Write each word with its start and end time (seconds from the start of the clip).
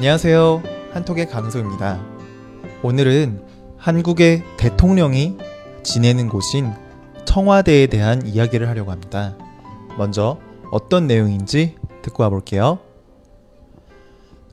안녕하세요. 0.00 0.62
한톡의 0.94 1.28
강소입니다. 1.28 2.02
오늘은 2.82 3.44
한국의 3.76 4.42
대통령이 4.56 5.36
지내는 5.82 6.30
곳인 6.30 6.72
청와대에 7.26 7.86
대한 7.86 8.26
이야기를 8.26 8.66
하려고 8.66 8.92
합니다. 8.92 9.36
먼저 9.98 10.40
어떤 10.72 11.06
내용인지 11.06 11.76
듣고 12.00 12.22
와볼게요. 12.22 12.78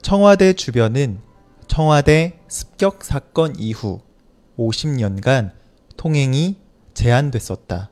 청와대 0.02 0.52
주변은 0.52 1.22
청와대 1.70 2.42
습격 2.50 3.06
사건 3.06 3.58
이후 3.58 4.02
50년간 4.60 5.52
통행이 5.96 6.58
제한됐었다. 6.94 7.90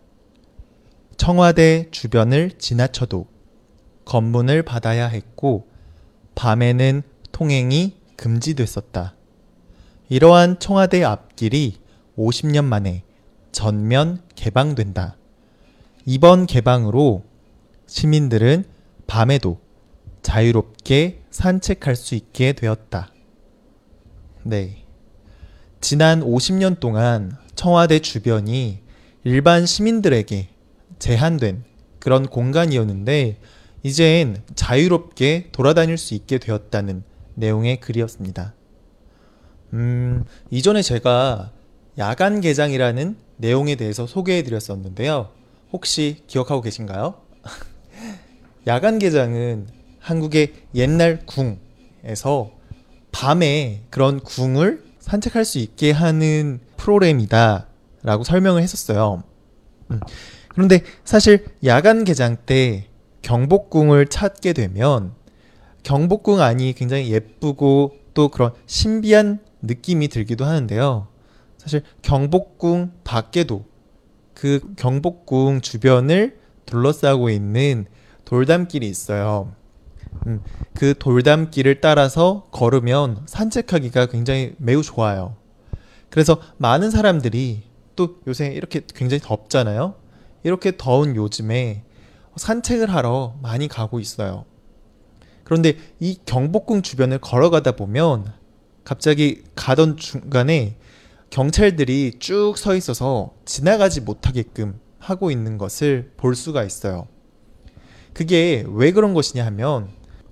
청와대 1.15 1.87
주변을 1.89 2.57
지나쳐도 2.57 3.27
검문을 4.03 4.63
받아야 4.63 5.07
했고 5.07 5.69
밤에는 6.35 7.14
통행이 7.35 7.97
금지됐었다. 8.15 9.13
이러한 10.07 10.57
청와대 10.57 11.03
앞길이 11.03 11.79
50년 12.17 12.63
만에 12.63 13.03
전면 13.51 14.21
개방된다. 14.35 15.17
이번 16.05 16.45
개방으로 16.45 17.25
시민들은 17.87 18.63
밤에도 19.05 19.59
자유롭게 20.21 21.23
산책할 21.29 21.97
수 21.97 22.15
있게 22.15 22.53
되었다. 22.53 23.11
네. 24.43 24.85
지난 25.81 26.21
50년 26.21 26.79
동안 26.79 27.35
청와대 27.55 27.99
주변이 27.99 28.79
일반 29.25 29.65
시민들에게 29.65 30.47
제한된 30.99 31.65
그런 31.99 32.27
공간이었는데 32.27 33.39
이젠 33.83 34.41
자유롭게 34.55 35.49
돌아다닐 35.51 35.97
수 35.97 36.13
있게 36.13 36.37
되었다는 36.37 37.03
내용의 37.35 37.79
글이었습니다. 37.79 38.53
음, 39.73 40.25
이전에 40.49 40.81
제가 40.81 41.51
야간 41.97 42.41
개장이라는 42.41 43.15
내용에 43.37 43.75
대해서 43.75 44.07
소개해 44.07 44.43
드렸었는데요. 44.43 45.29
혹시 45.71 46.23
기억하고 46.27 46.61
계신가요? 46.61 47.15
야간 48.67 48.99
개장은 48.99 49.67
한국의 49.99 50.53
옛날 50.75 51.25
궁에서 51.25 52.51
밤에 53.11 53.83
그런 53.89 54.19
궁을 54.19 54.83
산책할 54.99 55.45
수 55.45 55.59
있게 55.59 55.91
하는 55.91 56.59
프로그램이다 56.77 57.67
라고 58.03 58.23
설명을 58.23 58.61
했었어요. 58.61 59.23
음. 59.91 59.99
그런데 60.49 60.81
사실 61.03 61.45
야간 61.63 62.03
개장 62.03 62.37
때 62.45 62.87
경복궁을 63.21 64.07
찾게 64.07 64.53
되면 64.53 65.13
경복궁 65.85 66.41
안이 66.41 66.73
굉장히 66.73 67.11
예쁘고 67.13 67.95
또 68.15 68.29
그런 68.29 68.51
신비한 68.65 69.39
느낌이 69.61 70.07
들기도 70.07 70.43
하는데요. 70.43 71.07
사실 71.57 71.83
경복궁 72.01 72.91
밖에도 73.03 73.65
그 74.33 74.73
경복궁 74.77 75.61
주변을 75.61 76.39
둘러싸고 76.65 77.29
있는 77.29 77.85
돌담길이 78.25 78.87
있어요. 78.87 79.53
음, 80.25 80.41
그 80.73 80.95
돌담길을 80.97 81.81
따라서 81.81 82.47
걸으면 82.49 83.21
산책하기가 83.27 84.07
굉장히 84.07 84.55
매우 84.57 84.81
좋아요. 84.81 85.35
그래서 86.09 86.41
많은 86.57 86.89
사람들이 86.89 87.61
또 87.95 88.17
요새 88.27 88.47
이렇게 88.47 88.81
굉장히 88.95 89.21
덥잖아요. 89.21 89.93
이렇게 90.43 90.75
더운 90.77 91.15
요즘에 91.15 91.83
산책을 92.37 92.91
하러 92.91 93.35
많이 93.43 93.67
가고 93.67 93.99
있어요. 93.99 94.45
그런데 95.45 95.77
이 96.01 96.17
경복궁 96.25 96.81
주변을 96.81 97.19
걸어가다 97.19 97.73
보면 97.73 98.33
갑자기 98.83 99.43
가던 99.55 99.95
중간에 99.95 100.75
경찰들이 101.29 102.15
쭉 102.19 102.57
서 102.57 102.75
있어서 102.75 103.33
지나가지 103.45 104.01
못하게끔 104.01 104.79
하고 104.99 105.31
있는 105.31 105.57
것을 105.57 106.11
볼 106.17 106.35
수가 106.35 106.63
있어요. 106.63 107.07
그게 108.13 108.65
왜 108.67 108.91
그런 108.91 109.13
것이냐 109.13 109.45
하면 109.45 109.89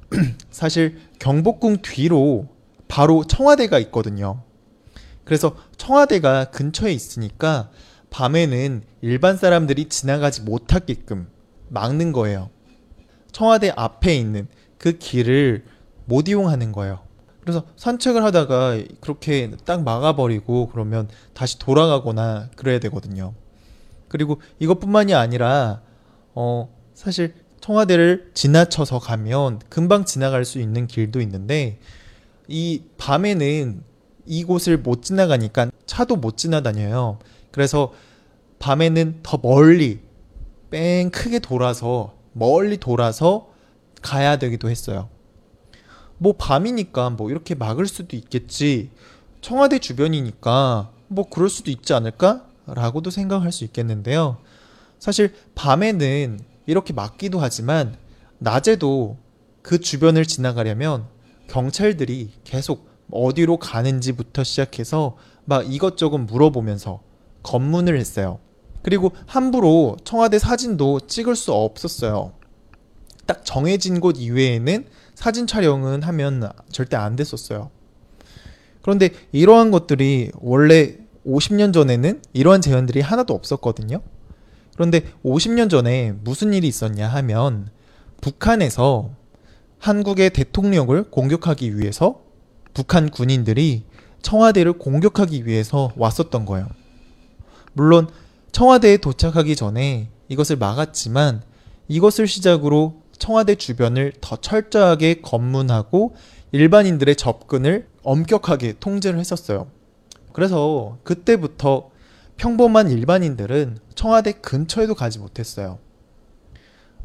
사실 0.49 0.99
경복궁 1.19 1.77
뒤로 1.83 2.47
바로 2.87 3.23
청와대가 3.23 3.79
있거든요. 3.79 4.41
그래서 5.25 5.55
청와대가 5.77 6.45
근처에 6.45 6.91
있으니까 6.91 7.69
밤에는 8.09 8.83
일반 9.01 9.37
사람들이 9.37 9.89
지나가지 9.89 10.41
못하게끔 10.41 11.27
막는 11.69 12.13
거예요. 12.13 12.49
청와대 13.31 13.71
앞에 13.75 14.15
있는 14.15 14.47
그 14.83 14.97
길을 14.97 15.63
못 16.03 16.27
이용하는 16.27 16.73
거예요. 16.73 16.99
그래서 17.39 17.63
산책을 17.77 18.21
하다가 18.21 18.79
그렇게 18.99 19.49
딱 19.63 19.81
막아버리고 19.81 20.67
그러면 20.67 21.07
다시 21.33 21.57
돌아가거나 21.57 22.49
그래야 22.57 22.79
되거든요. 22.79 23.33
그리고 24.09 24.41
이것뿐만이 24.59 25.13
아니라 25.13 25.79
어 26.35 26.67
사실 26.93 27.33
청와대를 27.61 28.31
지나쳐서 28.33 28.99
가면 28.99 29.61
금방 29.69 30.03
지나갈 30.03 30.43
수 30.43 30.59
있는 30.59 30.85
길도 30.85 31.21
있는데 31.21 31.79
이 32.49 32.81
밤에는 32.97 33.83
이곳을 34.25 34.79
못 34.79 35.01
지나가니까 35.01 35.71
차도 35.85 36.17
못 36.17 36.35
지나다녀요. 36.35 37.19
그래서 37.51 37.93
밤에는 38.59 39.21
더 39.23 39.39
멀리 39.41 40.01
뺑 40.69 41.09
크게 41.09 41.39
돌아서 41.39 42.15
멀리 42.33 42.75
돌아서 42.75 43.52
가야 44.03 44.37
되기도 44.37 44.69
했어요. 44.69 45.09
뭐 46.19 46.33
밤이니까 46.33 47.09
뭐 47.11 47.31
이렇게 47.31 47.55
막을 47.55 47.87
수도 47.87 48.15
있겠지. 48.15 48.91
청와대 49.41 49.79
주변이니까 49.79 50.91
뭐 51.07 51.27
그럴 51.29 51.49
수도 51.49 51.71
있지 51.71 51.93
않을까? 51.93 52.45
라고도 52.67 53.09
생각할 53.09 53.51
수 53.51 53.63
있겠는데요. 53.63 54.37
사실 54.99 55.33
밤에는 55.55 56.39
이렇게 56.65 56.93
막기도 56.93 57.39
하지만 57.39 57.97
낮에도 58.37 59.17
그 59.61 59.79
주변을 59.79 60.25
지나가려면 60.25 61.07
경찰들이 61.47 62.31
계속 62.43 62.87
어디로 63.11 63.57
가는지부터 63.57 64.43
시작해서 64.43 65.17
막 65.45 65.71
이것저것 65.71 66.17
물어보면서 66.19 67.01
검문을 67.43 67.99
했어요. 67.99 68.39
그리고 68.81 69.11
함부로 69.25 69.97
청와대 70.03 70.39
사진도 70.39 70.99
찍을 70.99 71.35
수 71.35 71.53
없었어요. 71.53 72.33
딱 73.25 73.45
정해진 73.45 73.99
곳 73.99 74.17
이외에는 74.17 74.85
사진 75.15 75.47
촬영은 75.47 76.03
하면 76.03 76.51
절대 76.71 76.97
안 76.97 77.15
됐었어요. 77.15 77.69
그런데 78.81 79.09
이러한 79.31 79.71
것들이 79.71 80.31
원래 80.41 80.97
50년 81.25 81.73
전에는 81.73 82.21
이러한 82.33 82.61
제한들이 82.61 83.01
하나도 83.01 83.33
없었거든요. 83.33 84.01
그런데 84.73 85.01
50년 85.23 85.69
전에 85.69 86.13
무슨 86.23 86.53
일이 86.53 86.67
있었냐 86.67 87.07
하면 87.07 87.69
북한에서 88.21 89.11
한국의 89.77 90.31
대통령을 90.31 91.11
공격하기 91.11 91.77
위해서 91.77 92.21
북한 92.73 93.09
군인들이 93.09 93.83
청와대를 94.21 94.73
공격하기 94.73 95.45
위해서 95.45 95.91
왔었던 95.95 96.45
거예요. 96.45 96.67
물론 97.73 98.07
청와대에 98.51 98.97
도착하기 98.97 99.55
전에 99.55 100.09
이것을 100.29 100.57
막았지만 100.57 101.43
이것을 101.87 102.27
시작으로 102.27 103.02
청와대 103.23 103.55
주변을 103.55 104.11
더 104.19 104.35
철저하게 104.35 105.21
검문하고 105.21 106.13
일반인들의 106.51 107.15
접근을 107.15 107.87
엄격하게 108.03 108.73
통제를 108.81 109.17
했었어요. 109.17 109.67
그래서 110.33 110.97
그때부터 111.05 111.89
평범한 112.35 112.91
일반인들은 112.91 113.77
청와대 113.95 114.33
근처에도 114.33 114.93
가지 114.93 115.19
못했어요. 115.19 115.79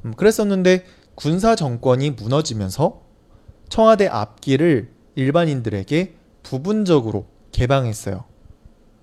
음, 0.05 0.13
그랬었는데 0.15 0.87
군사 1.15 1.55
정권이 1.55 2.11
무너지면서 2.11 3.01
청와대 3.69 4.09
앞길을 4.09 4.91
일반인들에게 5.15 6.17
부분적으로 6.43 7.27
개방했어요. 7.53 8.25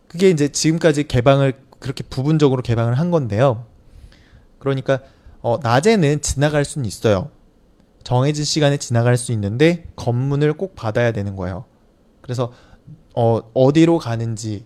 그게 0.09 0.29
이제 0.29 0.49
지금까지 0.49 1.07
개방을 1.07 1.53
그렇게 1.79 2.03
부분적으로 2.03 2.61
개방을 2.61 2.99
한 2.99 3.09
건데요. 3.09 3.67
그러니까 4.59 4.99
어, 5.45 5.59
낮에는 5.61 6.21
지나갈 6.21 6.65
수는 6.65 6.87
있어요. 6.87 7.29
정해진 8.03 8.43
시간에 8.43 8.77
지나갈 8.77 9.15
수 9.15 9.31
있는데 9.31 9.85
검문을 9.95 10.53
꼭 10.53 10.73
받아야 10.73 11.11
되는 11.11 11.35
거예요. 11.35 11.65
그래서 12.21 12.51
어, 13.13 13.41
어디로 13.53 13.99
가는지 13.99 14.65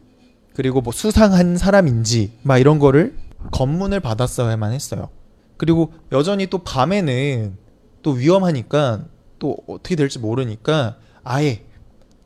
그리고 0.55 0.79
뭐 0.79 0.93
수상한 0.93 1.57
사람인지 1.57 2.37
막 2.43 2.59
이런 2.59 2.79
거를 2.79 3.17
검문을 3.51 3.99
받았어야만 3.99 4.71
했어요. 4.71 5.09
그리고 5.57 5.91
여전히 6.13 6.47
또 6.47 6.59
밤에는 6.59 7.57
또 8.01 8.11
위험하니까 8.11 9.03
또 9.37 9.57
어떻게 9.67 9.97
될지 9.97 10.17
모르니까 10.17 10.95
아예 11.25 11.65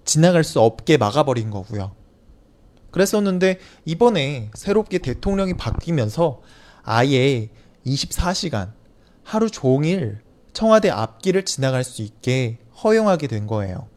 지나갈 0.05 0.43
수 0.43 0.59
없게 0.59 0.97
막아버린 0.97 1.49
거고요. 1.49 1.95
그랬었는데 2.91 3.57
이번에 3.85 4.51
새롭게 4.53 4.99
대통령이 4.99 5.55
바뀌면서 5.55 6.41
아예 6.83 7.49
24시간 7.85 8.71
하루 9.23 9.49
종일 9.49 10.19
청와대 10.53 10.89
앞길을 10.89 11.45
지나갈 11.45 11.83
수 11.83 12.01
있게 12.01 12.59
허용하게 12.83 13.27
된 13.27 13.47
거예요. 13.47 13.87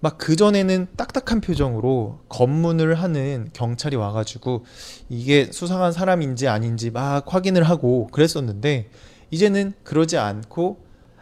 막 0.00 0.16
그전에는 0.16 0.86
딱딱한 0.96 1.40
표정으로 1.40 2.20
검문을 2.28 2.94
하는 2.94 3.50
경찰이 3.52 3.96
와가지고 3.96 4.64
이게 5.08 5.50
수상한 5.50 5.90
사람인지 5.92 6.46
아닌지 6.46 6.90
막 6.90 7.24
확인을 7.26 7.64
하고 7.64 8.06
그랬었는데 8.08 8.90
이제는 9.30 9.72
그러지 9.82 10.16
않고 10.16 10.78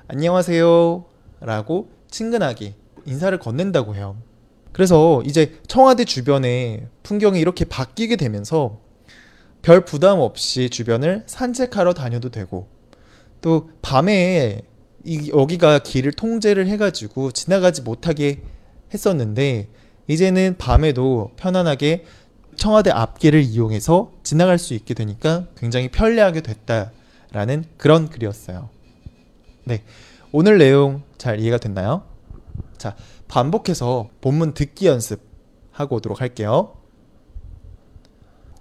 안녕하세요 0.08 1.04
라고 1.40 1.88
친근하게 2.10 2.74
인사를 3.06 3.36
건넨다고 3.38 3.94
해요. 3.94 4.16
그래서 4.72 5.22
이제 5.24 5.58
청와대 5.69 6.04
주변의 6.04 6.88
풍경이 7.02 7.40
이렇게 7.40 7.64
바뀌게 7.64 8.16
되면서 8.16 8.78
별 9.62 9.85
부담 9.85 10.20
없이 10.20 10.70
주변을 10.70 11.25
산책하러 11.26 11.94
다녀도 11.94 12.31
되고 12.31 12.69
또 13.41 13.70
밤에 13.82 14.62
이 15.05 15.31
여기가 15.31 15.81
길을 15.81 16.12
통제를 16.12 16.67
해가지고 16.67 17.32
지나가지 17.32 17.82
못하게 17.82 18.43
했었는데 18.93 19.69
이제는 20.08 20.56
밤에도 20.58 21.32
편안하게 21.37 22.05
청와대 22.56 22.91
앞길을 22.91 23.43
이용해서 23.43 24.12
지나갈 24.23 24.58
수 24.58 24.75
있게 24.75 24.94
되니까 24.94 25.47
굉장히 25.56 25.88
편리하게 25.88 26.41
됐다라는 26.41 27.64
그런 27.76 28.08
글이었어요. 28.08 28.69
네. 29.64 29.82
오늘 30.32 30.58
내용 30.58 31.03
잘 31.19 31.41
이해가 31.41 31.58
됐나요? 31.58 32.05
자, 32.79 32.97
반복해서 33.29 34.08
본문 34.20 34.55
듣기 34.55 34.87
연습 34.87 35.20
하고 35.70 35.97
오도록 35.97 36.20
할게요. 36.20 36.75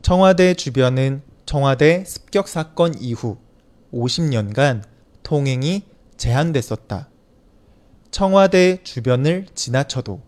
청와대 0.05 0.53
주변은 0.53 1.23
청와대 1.47 2.03
습격 2.05 2.47
사건 2.47 2.93
이후 2.93 3.39
50년간 3.91 4.83
통행이 5.23 5.81
제한됐었다. 6.15 7.09
청와대 8.11 8.83
주변을 8.83 9.47
지나쳐도 9.55 10.21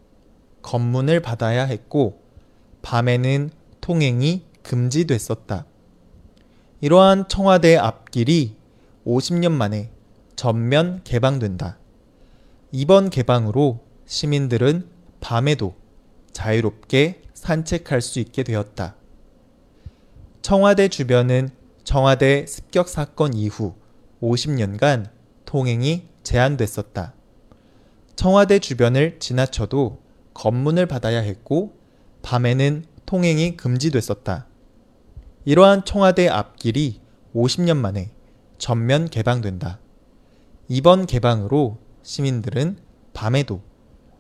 검문을 0.64 1.20
받아야 1.20 1.64
했고 1.66 2.24
밤에는 2.82 3.52
통행이 3.80 4.46
금지됐었다. 4.64 5.68
이러한 6.82 7.28
청와대 7.28 7.78
앞길이 7.78 8.56
50년 9.06 9.52
만에 9.52 9.92
전면 10.36 11.02
개방된다. 11.04 11.78
이번 12.72 13.12
개방으로 13.12 13.82
시민들은 14.08 14.90
밤에도 15.20 15.76
자유롭게 16.32 17.22
산책할 17.36 18.02
수 18.02 18.20
있게 18.20 18.42
되었다. 18.42 18.97
청와대 20.48 20.88
주변은 20.88 21.50
청와대 21.84 22.46
습격 22.48 22.88
사건 22.88 23.34
이후 23.34 23.76
50년간 24.22 25.10
통행이 25.44 26.08
제한됐었다. 26.24 27.14
청와대 28.16 28.60
주변을 28.60 29.20
지나쳐도 29.20 30.02
검문을 30.34 30.86
받아야 30.86 31.20
했고 31.20 31.78
밤에는 32.22 32.86
통행이 33.06 33.58
금지됐었다. 33.58 34.48
이러한 35.44 35.84
청와대 35.84 36.30
앞길이 36.30 37.02
50년 37.36 37.76
만에 37.76 38.12
전면 38.58 39.10
개방된다. 39.10 39.82
이번 40.70 41.08
개방으로 41.08 41.78
시민들은 42.04 42.78
밤에도 43.12 43.60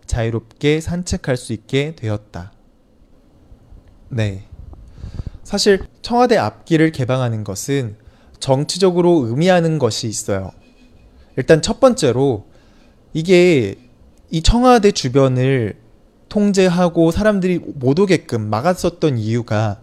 자유롭게 0.05 0.81
산책할 0.81 1.37
수 1.37 1.53
있게 1.53 1.95
되었다. 1.95 2.51
네. 4.09 4.49
사실 5.47 5.79
청와대 6.01 6.35
앞길을 6.35 6.91
개방하는 6.91 7.45
것은 7.45 7.95
정치적으로 8.41 9.27
의미하는 9.27 9.79
것이 9.79 10.09
있어요. 10.09 10.51
일단 11.37 11.61
첫 11.61 11.79
번째로 11.79 12.47
이게 13.13 13.75
이 14.29 14.41
청와대 14.41 14.91
주변을 14.91 15.77
통제하고 16.27 17.11
사람들이 17.11 17.59
못 17.59 17.97
오게끔 17.97 18.49
막았었던 18.49 19.17
이유가 19.17 19.79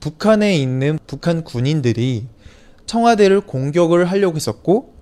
북한에 0.00 0.56
있는 0.56 0.98
북한 1.06 1.44
군인들이 1.44 2.26
청와대를 2.86 3.42
공격을 3.42 4.06
하려고 4.06 4.34
했었고 4.34 4.92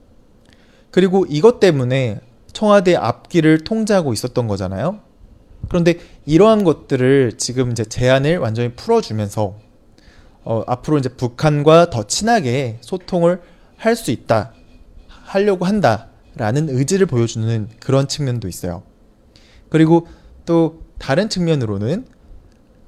그리고 0.90 1.24
이것 1.30 1.60
때문에 1.60 2.20
청와대 2.52 2.94
앞길을 2.94 3.64
통제하고 3.64 4.12
있었던 4.12 4.48
거잖아요. 4.48 5.00
그런데 5.70 5.94
이러한 6.26 6.62
것들을 6.62 7.38
지금 7.38 7.70
이제 7.70 7.86
제한을 7.86 8.36
완전히 8.36 8.74
풀어주면서 8.74 9.63
어, 10.44 10.62
앞으로 10.66 10.98
이제 10.98 11.08
북한과 11.08 11.90
더 11.90 12.06
친하게 12.06 12.78
소통을 12.80 13.40
할 13.76 13.96
수 13.96 14.10
있다, 14.10 14.52
하려고 15.08 15.64
한다라는 15.64 16.68
의지를 16.70 17.06
보여주는 17.06 17.68
그런 17.80 18.08
측면도 18.08 18.48
있어요. 18.48 18.82
그리고 19.68 20.06
또 20.46 20.82
다른 20.98 21.28
측면으로는 21.28 22.06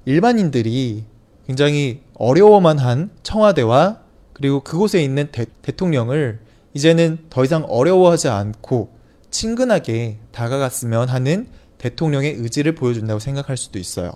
일반인들이 0.04 1.04
굉장히 1.46 2.02
어려워만 2.14 2.78
한 2.78 3.10
청와대와 3.22 4.00
그리고 4.32 4.60
그곳에 4.60 5.02
있는 5.02 5.28
대, 5.32 5.46
대통령을 5.62 6.40
이제는 6.74 7.26
더 7.30 7.44
이상 7.44 7.64
어려워하지 7.64 8.28
않고 8.28 8.94
친근하게 9.30 10.18
다가갔으면 10.32 11.08
하는 11.08 11.48
대통령의 11.78 12.34
의지를 12.34 12.74
보여준다고 12.74 13.18
생각할 13.18 13.56
수도 13.56 13.78
있어요. 13.78 14.12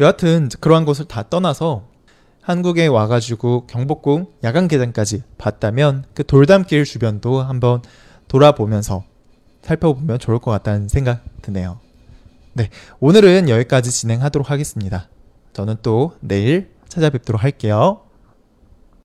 여하튼 0.00 0.48
그러한 0.60 0.84
것을 0.84 1.06
다 1.06 1.28
떠나서 1.28 1.93
한국에 2.44 2.86
와가지고 2.88 3.66
경복궁 3.66 4.26
야간 4.44 4.68
개장까지 4.68 5.22
봤다면 5.38 6.04
그 6.12 6.24
돌담길 6.24 6.84
주변도 6.84 7.40
한번 7.40 7.80
돌아보면서 8.28 9.02
살펴보면 9.62 10.18
좋을 10.18 10.38
것 10.38 10.50
같다는 10.50 10.88
생각 10.88 11.24
드네요. 11.40 11.80
네, 12.52 12.68
오늘은 13.00 13.48
여기까지 13.48 13.90
진행하도록 13.90 14.50
하겠습니다. 14.50 15.08
저는 15.54 15.76
또 15.82 16.12
내일 16.20 16.70
찾아뵙도록 16.88 17.42
할게요. 17.42 18.03